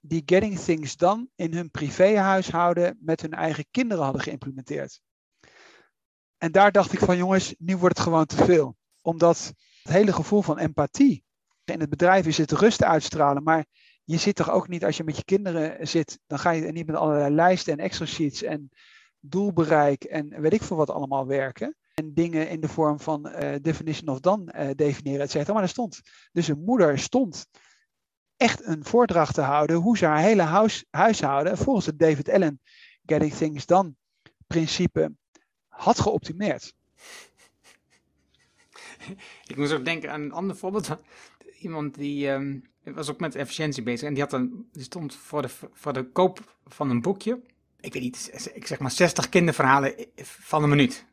[0.00, 5.00] die Getting Things Done in hun privéhuishouden met hun eigen kinderen hadden geïmplementeerd.
[6.38, 8.76] En daar dacht ik van jongens, nu wordt het gewoon te veel.
[9.02, 11.24] Omdat het hele gevoel van empathie
[11.64, 13.66] in het bedrijf is het rust uitstralen, maar
[14.04, 16.86] je zit toch ook niet als je met je kinderen zit, dan ga je niet
[16.86, 18.70] met allerlei lijsten en extra sheets en
[19.20, 21.76] doelbereik en weet ik veel wat allemaal werken.
[21.94, 25.52] En dingen in de vorm van uh, definition of done uh, definiëren, et cetera.
[25.52, 26.00] Maar er stond,
[26.32, 27.46] dus een moeder stond
[28.36, 32.60] echt een voordracht te houden hoe ze haar hele huis, huishouden volgens het David Allen
[33.06, 33.94] Getting Things Done
[34.46, 35.12] principe
[35.68, 36.74] had geoptimeerd.
[39.46, 40.98] Ik moest ook denken aan een ander voorbeeld.
[41.64, 45.92] Iemand die um, was ook met efficiëntie bezig en die, had stond voor de, voor
[45.92, 47.40] de koop van een boekje.
[47.80, 51.06] Ik weet niet, ik zeg maar 60 kinderverhalen van een minuut.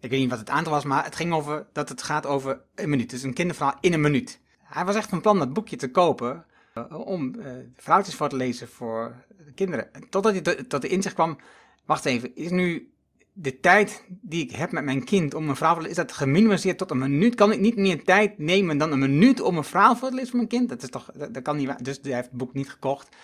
[0.00, 2.60] Ik weet niet wat het aantal was, maar het ging over dat het gaat over
[2.74, 3.10] een minuut.
[3.10, 4.40] Dus een kinderverhaal in een minuut.
[4.62, 8.36] Hij was echt van plan dat boekje te kopen uh, om uh, verhaaltjes voor te
[8.36, 9.90] lezen voor de kinderen.
[10.10, 11.38] Totdat hij tot de inzicht kwam,
[11.84, 12.90] wacht even, is nu
[13.38, 16.16] de tijd die ik heb met mijn kind om een verhaal te lezen, is dat
[16.16, 17.34] geminimaliseerd tot een minuut?
[17.34, 20.30] Kan ik niet meer tijd nemen dan een minuut om een verhaal voor te lezen
[20.30, 20.68] voor mijn kind?
[20.68, 23.16] Dat is toch, dat, kan niet Dus hij heeft het boek niet gekocht.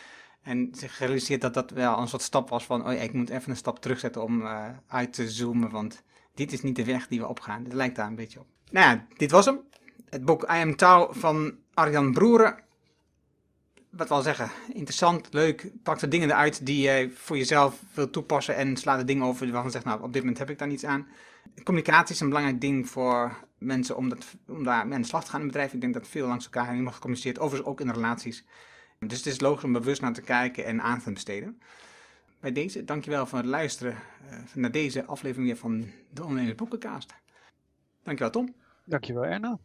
[0.42, 3.30] En zich gerealiseerd dat dat wel een soort stap was van, oh ja, ik moet
[3.30, 6.02] even een stap terugzetten om uh, uit te zoomen, want
[6.34, 7.64] dit is niet de weg die we opgaan.
[7.64, 8.46] Het lijkt daar een beetje op.
[8.70, 9.60] Nou ja, dit was hem.
[10.08, 12.58] Het boek I Am Tau van Arjan Broeren.
[13.96, 15.70] Wat wel zeggen, interessant, leuk.
[15.82, 19.46] Pak de dingen eruit die je voor jezelf wilt toepassen en sla de dingen over
[19.46, 21.06] waarvan je zegt, nou, op dit moment heb ik daar niets aan.
[21.62, 25.30] Communicatie is een belangrijk ding voor mensen om, dat, om daar mee aan slag te
[25.30, 25.74] gaan in het bedrijf.
[25.74, 28.44] Ik denk dat veel langs elkaar heen wordt gecommuniceerd, overigens ook in relaties.
[28.98, 31.60] Dus het is logisch om bewust naar te kijken en aan te besteden.
[32.40, 33.96] Bij deze, dankjewel voor het luisteren
[34.30, 37.14] uh, naar deze aflevering weer van de Online Boekencast.
[38.02, 38.54] Dankjewel Tom.
[38.84, 39.58] Dankjewel Erna.